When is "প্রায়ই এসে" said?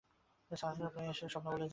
0.89-1.25